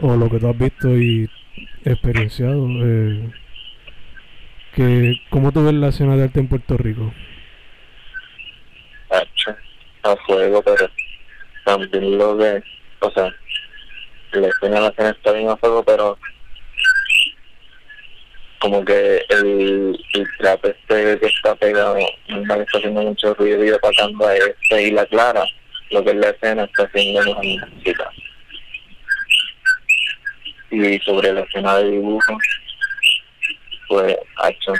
o 0.00 0.16
lo 0.16 0.30
que 0.30 0.38
tú 0.38 0.48
has 0.48 0.56
visto 0.56 0.96
y 0.96 1.28
experienciado, 1.84 2.66
eh, 2.70 3.30
que, 4.74 5.20
¿cómo 5.28 5.52
tú 5.52 5.62
ves 5.62 5.74
la 5.74 5.88
escena 5.88 6.16
de 6.16 6.22
arte 6.22 6.40
en 6.40 6.48
Puerto 6.48 6.78
Rico? 6.78 7.12
a 10.04 10.16
fuego, 10.26 10.62
pero 10.62 10.88
también 11.66 12.16
lo 12.16 12.34
de, 12.38 12.64
o 13.00 13.10
sea, 13.10 13.30
la 14.32 14.48
escena 14.48 14.80
la 14.80 14.88
escena 14.88 15.10
está 15.10 15.32
bien 15.32 15.50
a 15.50 15.56
fuego, 15.58 15.82
pero 15.82 16.16
como 18.60 18.84
que 18.84 19.24
el, 19.28 20.04
el 20.14 20.28
trap 20.38 20.64
este 20.64 21.18
que 21.18 21.26
está 21.26 21.54
pegado, 21.56 21.96
está 21.96 22.64
haciendo 22.74 23.02
mucho 23.02 23.34
ruido 23.34 23.64
y 23.64 23.70
opacando 23.70 24.26
a 24.26 24.36
este 24.36 24.82
y 24.82 24.90
la 24.90 25.06
clara, 25.06 25.44
lo 25.90 26.04
que 26.04 26.10
es 26.10 26.16
la 26.16 26.30
escena 26.30 26.64
está 26.64 26.84
haciendo 26.84 27.22
mejor 27.22 27.44
música. 27.44 28.10
Y 30.70 30.98
sobre 31.00 31.32
la 31.32 31.40
escena 31.40 31.78
de 31.78 31.90
dibujo, 31.90 32.38
pues, 33.88 34.16
hecho 34.48 34.72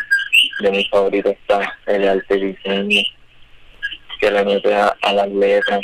de 0.60 0.70
mis 0.70 0.88
favoritos 0.90 1.32
está 1.32 1.76
el 1.86 2.08
arte 2.08 2.36
diseño 2.36 3.00
que 4.20 4.30
le 4.30 4.44
mete 4.44 4.74
a, 4.74 4.94
las 5.12 5.28
letras. 5.30 5.80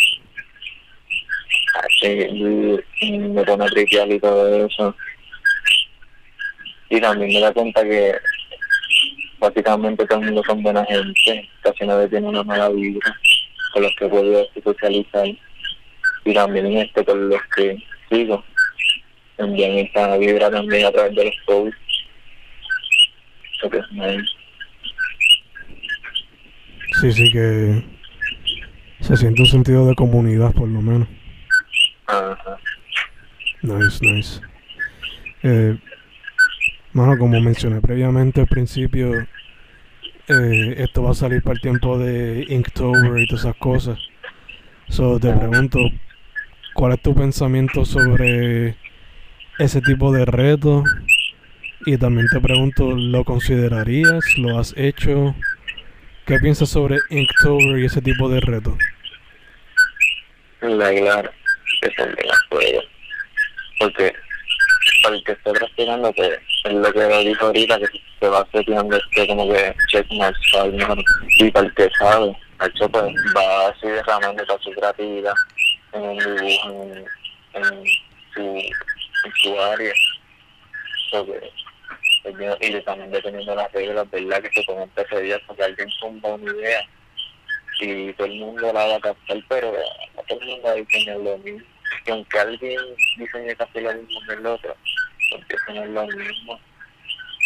Me 2.03 3.45
pone 3.45 3.65
a 3.65 3.69
tripear 3.69 4.11
y 4.11 4.21
todo 4.21 4.67
eso. 4.67 4.95
Y 6.91 7.01
también 7.01 7.33
me 7.33 7.41
da 7.41 7.53
cuenta 7.53 7.83
que 7.83 8.15
básicamente 9.39 10.07
todo 10.07 10.21
el 10.21 10.27
mundo 10.27 10.43
son 10.47 10.63
buena 10.63 10.85
gente, 10.85 11.49
casi 11.63 11.87
nadie 11.87 12.09
tiene 12.09 12.29
una 12.29 12.43
mala 12.43 12.69
vibra 12.69 13.17
con 13.73 13.83
los 13.83 13.95
que 13.97 14.09
puedo 14.09 14.47
socializar. 14.63 15.27
Y 16.25 16.33
también 16.33 16.67
en 16.67 16.79
este 16.79 17.05
con 17.05 17.29
los 17.29 17.41
que 17.55 17.77
sigo. 18.11 18.43
Envían 19.37 19.73
esa 19.73 20.17
vibra 20.17 20.51
también 20.51 20.87
a 20.87 20.93
través 20.93 21.15
de 21.15 21.25
los 21.25 21.35
posts. 21.45 21.77
Eso 23.57 23.71
que 23.71 23.79
es 23.79 23.93
nice. 23.93 24.31
Sí, 27.01 27.13
sí, 27.13 27.33
que 27.33 27.83
se 29.01 29.17
siente 29.17 29.43
un 29.43 29.49
sentido 29.49 29.87
de 29.87 29.95
comunidad, 29.95 30.53
por 30.53 30.69
lo 30.69 30.81
menos. 30.81 31.09
Ajá. 32.07 32.59
Nice, 33.63 33.99
nice. 34.01 34.41
Eh, 35.43 35.77
mano, 36.95 37.19
como 37.19 37.41
mencioné 37.41 37.81
previamente 37.81 38.41
al 38.41 38.47
principio, 38.47 39.27
eh, 40.29 40.75
esto 40.79 41.03
va 41.03 41.11
a 41.11 41.15
salir 41.15 41.43
para 41.43 41.55
el 41.55 41.61
tiempo 41.61 41.99
de 41.99 42.47
Inktober 42.49 43.21
y 43.21 43.27
todas 43.27 43.45
esas 43.45 43.57
cosas. 43.57 43.99
So, 44.89 45.19
te 45.19 45.33
pregunto, 45.33 45.81
¿cuál 46.73 46.93
es 46.93 47.03
tu 47.03 47.15
pensamiento 47.15 47.85
sobre 47.85 48.77
ese 49.59 49.81
tipo 49.81 50.13
de 50.13 50.25
reto? 50.25 50.85
Y 51.85 51.99
también 51.99 52.29
te 52.29 52.41
pregunto, 52.41 52.93
¿lo 52.97 53.25
considerarías? 53.25 54.25
¿Lo 54.39 54.59
has 54.59 54.73
hecho? 54.77 55.35
¿Qué 56.27 56.39
piensas 56.39 56.71
sobre 56.71 56.99
Inktober 57.11 57.79
y 57.81 57.87
ese 57.87 58.01
tipo 58.01 58.29
de 58.29 58.41
reto? 58.41 58.79
La 60.61 60.95
claro, 60.95 61.31
que 61.83 61.91
son 61.97 62.15
de 62.15 62.25
las. 62.25 62.39
Porque 63.79 64.15
para 65.03 65.17
el 65.17 65.25
que 65.25 65.33
esté 65.33 65.53
practicando, 65.53 66.13
que 66.15 66.27
es 66.27 66.54
lo 66.65 66.93
que 66.93 66.99
lo 66.99 67.19
dijo 67.21 67.47
ahorita, 67.47 67.79
que 67.79 67.87
se 68.21 68.29
va 68.29 68.47
seteando 68.53 68.99
como 69.29 69.53
que 69.53 69.75
para 70.53 70.65
el 70.65 70.73
mejor. 70.73 70.99
Y 71.39 71.51
para 71.51 71.67
el 71.67 71.75
que 71.75 71.91
sabe, 71.99 72.37
hecho 72.65 72.89
pues 72.89 73.15
va 73.37 73.69
así 73.69 73.89
derramando 73.89 74.45
toda 74.45 74.59
su 74.61 74.71
creatividad 74.73 75.35
en 75.93 76.03
en, 76.03 77.07
en, 77.55 77.85
su, 78.35 78.41
en 78.41 79.33
su 79.43 79.61
área. 79.61 79.93
So 81.11 81.27
que, 81.27 81.51
pues, 82.23 82.59
y 82.61 82.81
también 82.81 83.11
dependiendo 83.11 83.53
de 83.53 83.57
las 83.57 83.73
reglas, 83.73 84.11
¿verdad? 84.11 84.43
Que 84.43 84.61
se 84.61 84.67
comenta 84.67 85.03
ese 85.03 85.21
día, 85.21 85.41
porque 85.47 85.63
alguien 85.63 85.89
tumba 86.01 86.31
una 86.31 86.53
idea 86.53 86.89
y 87.81 88.13
todo 88.15 88.27
el 88.27 88.39
mundo 88.39 88.73
la 88.73 88.87
va 88.87 88.97
a 88.97 89.01
captar, 89.01 89.39
pero 89.49 89.73
no 90.17 90.23
todo 90.23 90.41
el 90.41 90.47
mundo 90.47 90.63
va 90.65 90.71
a 90.71 90.75
diseñar 90.75 91.19
lo 91.19 91.39
mismo. 91.39 91.67
Y 92.07 92.11
aunque 92.11 92.39
alguien 92.39 92.81
diseñe 93.19 93.55
casi 93.57 93.81
lo 93.81 93.93
mismo 93.93 94.21
que 94.27 94.35
el 94.35 94.47
otro, 94.47 94.75
porque 95.35 95.57
eso 95.57 95.73
no 95.75 95.83
es 95.83 95.91
lo 95.91 96.07
mismo, 96.07 96.61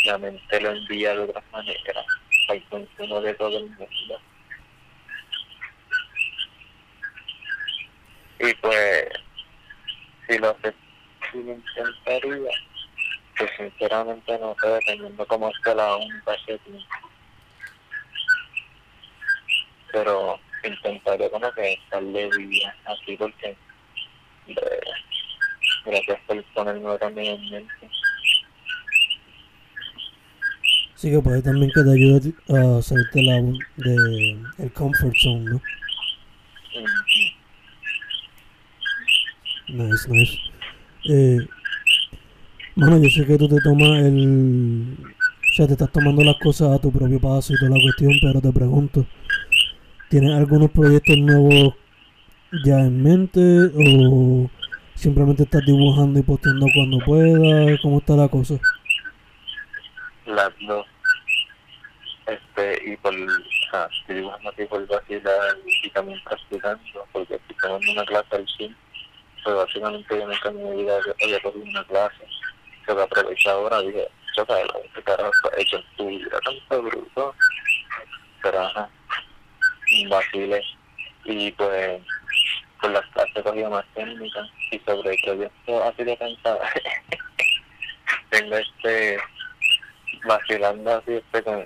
la 0.05 0.19
mente 0.19 0.61
lo 0.61 0.71
envía 0.71 1.15
de 1.15 1.21
otras 1.21 1.45
maneras 1.51 2.07
al 2.49 2.63
consumo 2.65 3.21
de 3.23 3.35
todo 3.35 3.57
el 3.57 3.65
mundo. 3.65 4.21
Y 8.41 8.55
pues, 8.55 9.09
si 10.29 10.39
lo 10.39 10.57
intentaría, 11.33 12.51
pues 13.39 13.51
sinceramente 13.57 14.39
no 14.39 14.55
sé, 14.61 14.69
dependiendo 14.69 15.27
cómo 15.27 15.49
esté 15.49 15.75
la 15.75 15.97
onda 15.97 16.37
tiempo 16.45 16.85
pero 19.91 20.39
intentaré 20.63 21.31
como 21.31 21.51
que 21.53 21.81
darle 21.91 22.29
vida 22.37 22.77
así 22.85 23.17
porque 23.17 23.57
gracias 25.89 26.19
por 26.27 26.45
ponerme 26.55 26.99
también 26.99 27.35
en 27.35 27.51
mente 27.51 27.91
Sí 30.95 31.11
que 31.11 31.21
puede 31.21 31.41
también 31.43 31.71
que 31.73 31.83
te 31.83 31.93
ayude 31.93 32.33
a 32.49 32.83
salirte 32.83 33.23
la, 33.23 33.35
de 33.77 34.37
el 34.59 34.73
comfort 34.73 35.15
zone, 35.17 35.45
¿no? 35.45 35.63
Mm, 39.69 39.83
Nice, 39.91 40.09
nice. 40.11 40.39
Eh, 41.09 41.39
mano, 42.75 42.99
yo 42.99 43.09
sé 43.11 43.25
que 43.27 43.39
tú 43.39 43.49
te 43.49 43.61
tomas 43.63 43.99
el... 43.99 44.97
O 45.01 45.55
sea, 45.55 45.67
te 45.69 45.75
estás 45.75 45.93
tomando 45.93 46.25
las 46.25 46.37
cosas 46.39 46.73
a 46.73 46.81
tu 46.81 46.91
propio 46.91 47.21
paso 47.21 47.53
y 47.53 47.59
toda 47.59 47.77
la 47.77 47.83
cuestión, 47.83 48.13
pero 48.21 48.41
te 48.41 48.53
pregunto, 48.53 49.07
¿tienes 50.09 50.35
algunos 50.35 50.71
proyectos 50.71 51.17
nuevos 51.19 51.75
ya 52.65 52.81
en 52.81 53.03
mente 53.03 53.41
o 53.41 54.51
simplemente 54.99 55.45
estás 55.45 55.65
dibujando 55.65 56.19
y 56.19 56.23
posteando 56.23 56.67
cuando 56.75 56.99
puedas? 57.05 57.81
¿Cómo 57.81 57.99
está 57.99 58.17
la 58.17 58.29
cosa? 58.29 58.55
las 60.27 60.53
dos 60.61 60.87
este 62.27 62.83
y 62.85 62.97
por 62.99 63.15
sea, 63.71 63.89
estoy 64.01 64.17
dibujando 64.17 64.51
así 64.51 64.65
por 64.67 64.87
vacilar 64.87 65.57
y 65.83 65.91
también 65.91 66.21
practicando 66.23 67.07
porque 67.13 67.35
estoy 67.37 67.57
tomando 67.57 67.93
una 67.93 68.05
clase 68.05 68.37
al 68.37 68.47
fin 68.59 68.77
pues 69.43 69.57
básicamente 69.57 70.19
yo 70.19 70.27
nunca 70.27 70.49
en 70.51 70.63
mi 70.63 70.83
vida 70.83 70.99
había 71.23 71.41
cogido 71.41 71.65
una 71.65 71.85
clase 71.85 72.27
yo 72.87 72.97
que 72.97 73.03
aproveché 73.03 73.51
ahora 73.51 73.81
dije 73.81 74.07
choca 74.35 74.55
este 74.61 75.03
carajo 75.03 75.33
hecho 75.57 75.77
en 75.77 75.85
tu 75.97 76.07
vida 76.09 76.39
tanto 76.45 76.83
bruto 76.83 77.35
pero 78.43 78.61
ajá 78.61 78.91
vacile 80.11 80.63
y 81.25 81.51
pues 81.53 82.03
por 82.81 82.91
las 82.91 83.07
clases 83.07 83.43
cogí 83.43 83.63
más 83.65 83.85
técnicas 83.95 84.49
y 84.71 84.79
sobre 84.81 85.13
el 85.13 85.21
proyecto 85.23 85.85
así 85.85 86.05
de 86.05 86.17
cansado 86.17 86.61
tengo 88.31 88.57
este 88.57 89.19
vacilando 90.25 90.97
así 90.97 91.15
este 91.15 91.43
con 91.43 91.65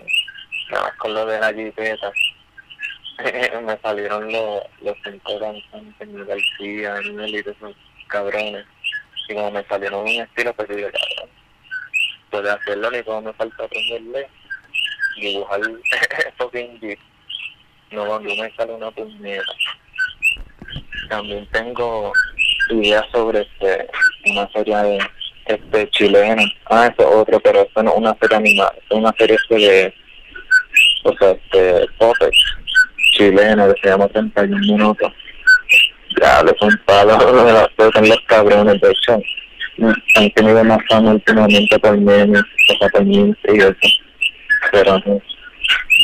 nada 0.70 0.84
más 0.84 0.96
con 0.96 1.14
lo 1.14 1.26
de 1.26 1.40
la 1.40 1.52
jipeta. 1.52 2.12
Me 3.62 3.78
salieron 3.78 4.32
los 4.32 4.62
los 4.80 4.96
cinco 5.04 5.38
cantantes 5.38 6.08
mi 6.08 6.24
García 6.24 7.00
y 7.02 7.36
esos 7.36 7.76
cabrones. 8.08 8.66
Y 9.28 9.34
como 9.34 9.50
me 9.52 9.64
salieron 9.64 10.00
un 10.00 10.08
estilo 10.08 10.52
pues 10.54 10.68
digo 10.68 10.88
cabrón 10.90 11.30
puede 12.32 12.50
hacerlo 12.50 12.90
ni 12.90 13.02
como 13.02 13.22
me 13.22 13.32
falta 13.34 13.64
aprenderle 13.64 14.28
dibujar 15.16 15.60
fucking 16.38 16.80
jeep 16.80 16.98
no 17.90 18.06
cuando 18.06 18.34
me 18.34 18.50
sale 18.56 18.72
una 18.72 18.90
puñeta 18.90 19.52
también 21.12 21.46
tengo 21.52 22.10
ideas 22.70 23.04
sobre 23.12 23.42
este 23.42 23.86
una 24.30 24.48
serie 24.50 24.76
de, 24.78 24.98
este 25.44 25.90
chilena. 25.90 26.42
Ah, 26.70 26.86
eso 26.90 27.06
es 27.06 27.16
otro, 27.16 27.38
pero 27.40 27.62
esto 27.62 27.82
no 27.82 27.92
una 27.92 28.16
serie 28.18 28.38
animada, 28.38 28.74
una 28.90 29.12
serie 29.18 29.36
este 29.36 29.54
de, 29.56 29.94
o 31.04 31.12
sea, 31.18 31.32
este, 31.32 31.86
Puppets 31.98 32.44
chileno 33.12 33.74
que 33.74 33.80
se 33.82 33.88
llama 33.90 34.08
31 34.08 34.58
minutos. 34.58 35.12
Ya, 36.18 36.42
le 36.42 36.54
son 36.58 36.80
palos, 36.86 37.22
son 37.94 38.08
los 38.08 38.20
cabrones, 38.26 38.80
de 38.80 38.90
hecho, 38.90 39.20
han 40.16 40.30
tenido 40.30 40.64
más 40.64 40.78
fama 40.88 41.10
últimamente 41.12 41.78
por 41.78 41.98
memes, 41.98 42.42
o 42.42 42.78
sea, 42.78 42.88
por 42.88 43.06
y 43.06 43.18
eso. 43.18 43.74
Pero 44.70 45.02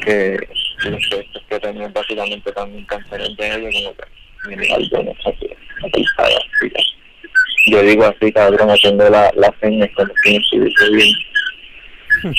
que 0.05 0.39
los 0.85 1.45
que 1.49 1.61
tenían 1.61 1.93
básicamente 1.95 2.53
también 2.53 2.85
canciones 2.85 3.37
de 3.37 3.55
ellos, 3.55 3.75
como 3.75 3.97
que 3.97 4.18
Yo 7.71 7.83
digo 7.83 8.05
así, 8.05 8.33
cabrón, 8.33 8.71
haciendo 8.71 9.09
la, 9.11 9.31
la 9.37 9.55
señas 9.61 9.91
como 9.95 10.13
que 10.23 10.33
no 10.35 10.41
estuviese 10.41 10.91
bien. 10.91 11.15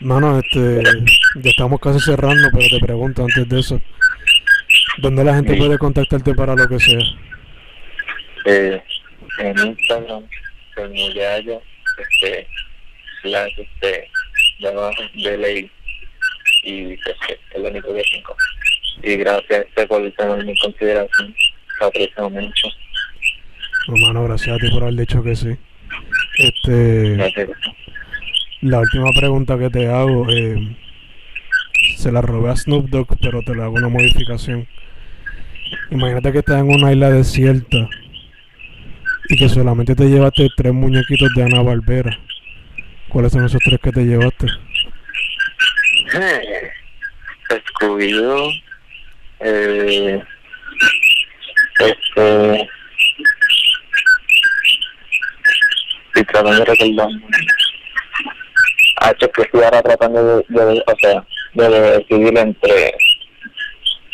Mano, 0.00 0.38
este, 0.40 0.82
ya 1.36 1.50
estamos 1.50 1.80
casi 1.80 2.00
cerrando, 2.00 2.48
pero 2.52 2.66
te 2.68 2.80
pregunto 2.84 3.22
antes 3.22 3.48
de 3.48 3.60
eso, 3.60 3.80
¿dónde 4.98 5.22
la 5.24 5.34
gente 5.34 5.52
Sí. 5.54 5.58
puede 5.58 5.78
contactarte 5.78 6.34
para 6.34 6.54
lo 6.56 6.68
que 6.68 6.78
sea? 6.80 6.98
eh, 8.46 8.82
en 9.38 9.56
Instagram, 9.58 10.24
con 10.74 10.92
Muyayo, 10.92 11.62
este, 11.98 12.48
slash, 13.22 13.52
este, 13.58 14.08
de 14.58 14.68
abajo, 14.68 15.02
de 15.14 15.38
ley, 15.38 15.70
y 16.62 16.96
pues, 16.96 17.16
que 17.26 17.38
es 17.54 17.62
lo 17.62 17.68
único 17.68 17.94
que 17.94 18.02
tengo. 18.12 18.36
Y 19.02 19.16
gracias 19.16 19.66
este, 19.66 19.86
por 19.86 20.10
tenerme 20.12 20.52
en 20.52 20.56
consideración, 20.58 21.34
lo 21.80 21.86
aprecio 21.86 22.30
mucho. 22.30 22.68
No, 23.88 23.96
mano, 24.06 24.24
gracias 24.24 24.56
a 24.56 24.58
ti 24.58 24.70
por 24.70 24.84
haber 24.84 24.94
dicho 24.94 25.22
que 25.22 25.34
sí. 25.34 25.56
Este, 26.38 27.16
Gracias. 27.16 27.50
la 28.60 28.80
última 28.80 29.10
pregunta 29.18 29.58
que 29.58 29.70
te 29.70 29.88
hago, 29.88 30.26
eh, 30.30 30.76
se 31.96 32.12
la 32.12 32.22
robé 32.22 32.50
a 32.50 32.56
Snoop 32.56 32.88
Dogg, 32.88 33.18
pero 33.20 33.42
te 33.42 33.54
le 33.54 33.62
hago 33.62 33.74
una 33.74 33.88
modificación. 33.88 34.66
Imagínate 35.90 36.32
que 36.32 36.38
estás 36.38 36.60
en 36.60 36.68
una 36.68 36.92
isla 36.92 37.10
desierta 37.10 37.88
y 39.28 39.36
que 39.36 39.48
solamente 39.48 39.94
te 39.94 40.08
llevaste 40.08 40.48
tres 40.56 40.72
muñequitos 40.72 41.30
de 41.34 41.42
Ana 41.42 41.62
Barbera. 41.62 42.18
¿Cuáles 43.08 43.32
son 43.32 43.44
esos 43.44 43.60
tres 43.64 43.80
que 43.80 43.90
te 43.90 44.04
llevaste? 44.04 44.46
Scooby-Doo, 47.68 48.50
eh, 49.40 50.22
este, 51.80 52.68
estoy 56.08 56.24
tratando 56.26 56.52
de 56.52 56.64
recordar. 56.64 57.08
Ah, 59.00 59.14
que 59.14 59.42
estoy 59.42 59.62
ahora 59.62 59.82
tratando 59.82 60.38
de, 60.38 60.44
de- 60.48 60.84
o 60.86 60.96
sea, 61.00 61.24
de 61.54 61.68
decidir 61.98 62.38
entre, 62.38 62.94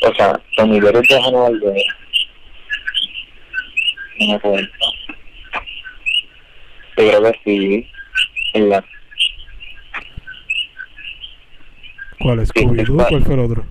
o 0.02 0.14
sea, 0.14 0.40
Tommy 0.56 0.80
Jerry 0.80 1.06
de 1.06 1.16
Hanna 1.16 1.38
Barbera. 1.38 1.82
No 4.20 4.26
me 4.28 4.34
acuerdo. 4.34 4.68
Yo 6.96 7.08
creo 7.08 7.22
que 7.32 7.40
sí, 7.44 7.90
en 8.54 8.70
la 8.70 8.84
¿Cuál 12.20 12.40
es? 12.40 12.50
Sí, 12.54 12.60
¿Scooby-Doo? 12.62 12.96
¿cuál? 12.96 13.08
¿Cuál 13.08 13.24
fue 13.24 13.34
el 13.34 13.40
otro? 13.40 13.64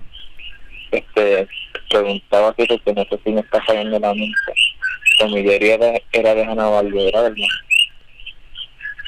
este, 0.90 1.48
preguntaba 1.90 2.54
que 2.54 2.66
porque 2.66 2.92
no 2.94 3.04
sé 3.04 3.20
si 3.24 3.30
me 3.32 3.40
está 3.40 3.62
fallando 3.62 3.98
la 3.98 4.14
mente. 4.14 4.34
Tommy 5.18 5.42
Jerry 5.42 5.70
era, 5.70 5.92
era 6.12 6.34
de 6.34 6.44
Hanna 6.44 6.68
Barbera, 6.68 7.22
¿verdad? 7.22 7.36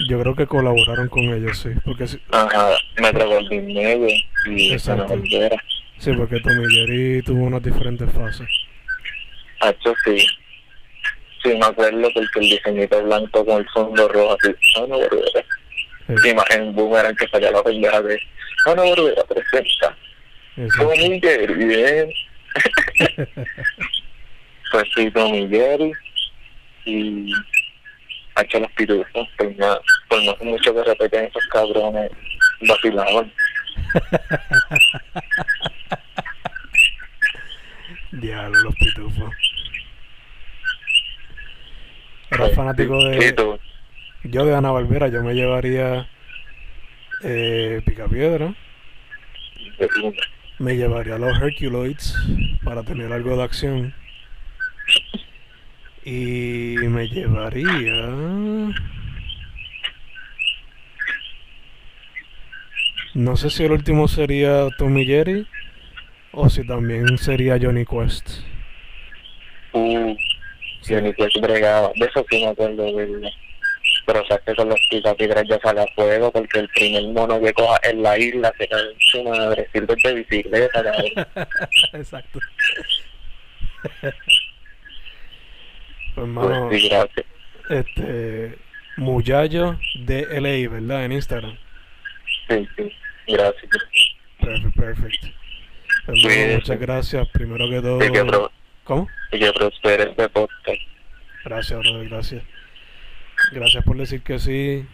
Yo 0.08 0.20
creo 0.20 0.34
que 0.34 0.46
colaboraron 0.46 1.08
con 1.08 1.22
ellos, 1.24 1.58
sí. 1.58 1.70
Porque 1.84 2.06
sí, 2.06 2.18
Ajá, 2.32 2.70
Goldwyn 2.96 3.66
Mayer 3.66 4.10
y. 4.46 4.76
Hanna 4.86 5.04
Barbera. 5.04 5.56
sí, 5.98 6.12
porque 6.16 6.40
Tommy 6.40 6.74
Jerry 6.74 7.22
tuvo 7.22 7.44
unas 7.44 7.62
diferentes 7.62 8.10
fases. 8.12 8.48
Hacho, 9.60 9.94
sí. 10.04 10.18
Sí, 11.42 11.48
me 11.56 11.64
acuerdo 11.64 12.08
porque 12.14 12.40
el 12.40 12.50
diseñito 12.50 13.02
blanco 13.04 13.44
con 13.44 13.58
el 13.60 13.68
fondo 13.70 14.08
rojo, 14.08 14.36
así, 14.42 14.54
Hanna 14.76 14.96
Barbera. 14.96 15.44
Sí, 16.22 16.28
Y 16.30 16.34
más 16.34 16.50
en 16.50 16.74
Boomerang 16.74 17.14
que 17.16 17.28
salía 17.28 17.52
la 17.52 17.62
pendeja 17.62 18.02
de 18.02 18.20
Hanna 18.66 18.82
Barbera 18.82 19.24
presenta. 19.24 19.96
Jerry, 21.22 21.64
bien. 21.64 22.10
Pues 24.70 24.84
sí, 24.94 25.10
Tommy 25.10 25.48
Jerry 25.50 25.92
y 26.84 27.32
Hacho 28.36 28.60
los 28.60 28.70
pitufos, 28.72 29.28
por 29.36 29.58
más, 29.58 29.78
por 30.08 30.24
más 30.24 30.40
mucho 30.40 30.74
que 30.74 30.82
repeten 30.84 31.26
esos 31.26 31.46
cabrones, 31.48 32.10
vacilaban. 32.66 33.30
Diablo, 38.12 38.58
los 38.60 38.74
pitufos. 38.76 39.34
Era 42.30 42.48
fanático 42.50 43.04
de... 43.04 43.58
Yo 44.24 44.44
de 44.44 44.54
Ana 44.54 44.70
Barbera, 44.70 45.08
yo 45.08 45.22
me 45.22 45.32
llevaría 45.34 46.06
eh, 47.22 47.82
Picapiedra, 47.84 48.54
de 49.78 49.88
me 50.58 50.76
llevaría 50.76 51.18
los 51.18 51.40
Herculoids 51.40 52.14
para 52.62 52.82
tener 52.82 53.12
algo 53.12 53.36
de 53.36 53.42
acción. 53.42 53.94
Y 56.04 56.76
me 56.78 57.08
llevaría... 57.08 58.08
No 63.14 63.36
sé 63.36 63.50
si 63.50 63.64
el 63.64 63.72
último 63.72 64.06
sería 64.06 64.68
Tommy 64.78 65.04
Jerry 65.04 65.46
o 66.32 66.48
si 66.48 66.66
también 66.66 67.18
sería 67.18 67.58
Johnny 67.60 67.84
Quest. 67.84 68.30
Uh, 69.72 70.14
Sí. 70.82 70.94
yo 70.94 71.00
ni 71.00 71.12
que 71.12 71.28
bregaba. 71.40 71.90
De 71.94 72.06
eso 72.06 72.24
sí 72.30 72.40
me 72.42 72.48
acuerdo, 72.48 72.94
¿verdad? 72.94 73.30
Pero 74.10 74.24
o 74.24 74.26
sea 74.26 74.38
que 74.38 74.56
con 74.56 74.68
los 74.68 74.80
picapiedras 74.90 75.44
ya 75.48 75.56
sale 75.60 75.82
a 75.82 75.86
fuego 75.94 76.32
porque 76.32 76.58
el 76.58 76.68
primer 76.70 77.04
mono 77.12 77.40
que 77.40 77.52
coja 77.52 77.78
en 77.84 78.02
la 78.02 78.18
isla 78.18 78.52
se 78.58 78.66
cae 78.66 78.80
en 78.80 78.98
su 78.98 79.22
madre, 79.22 79.68
sirve 79.72 79.94
de 80.02 80.14
bicicleta. 80.14 80.82
Exacto. 81.92 82.40
pues 84.00 84.14
hermano, 86.16 86.66
Pues 86.68 86.82
sí, 86.82 86.88
gracias. 86.88 87.26
este 87.70 88.58
Muyayo 88.96 89.78
de 90.00 90.26
LA, 90.40 90.68
¿verdad? 90.68 91.04
En 91.04 91.12
Instagram. 91.12 91.56
Sí, 92.48 92.68
sí, 92.76 92.92
gracias. 93.28 93.70
Perfect, 94.40 94.76
perfect. 94.76 95.24
Hermano, 96.08 96.22
Cuídese. 96.22 96.54
muchas 96.56 96.80
gracias. 96.80 97.28
Primero 97.28 97.70
que 97.70 97.80
todo. 97.80 98.04
Y 98.04 98.10
que, 98.10 98.48
¿Cómo? 98.82 99.08
y 99.30 99.38
que 99.38 99.52
prospere 99.52 100.02
este 100.10 100.28
podcast. 100.30 100.80
Gracias, 101.44 101.78
brother, 101.78 102.08
gracias. 102.08 102.42
Gracias 103.52 103.84
por 103.84 103.96
decir 103.96 104.22
que 104.22 104.38
sí. 104.38 104.86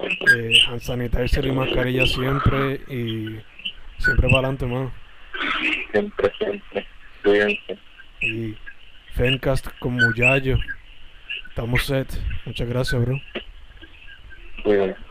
Eh, 0.00 0.58
hand 0.68 0.80
sanitizer 0.80 1.46
y 1.46 1.52
mascarilla 1.52 2.06
siempre. 2.06 2.80
Y 2.88 3.40
siempre 3.98 4.28
para 4.28 4.38
adelante, 4.38 4.64
hermano. 4.64 4.92
Siempre, 5.90 6.32
siempre. 6.38 6.86
Cuídense. 7.22 7.78
Y 8.20 8.56
Fencast 9.14 9.66
con 9.78 9.94
Muyayo. 9.94 10.58
Estamos 11.48 11.84
set. 11.84 12.08
Muchas 12.44 12.68
gracias, 12.68 13.04
bro. 13.04 13.20
Cuídense. 14.62 15.07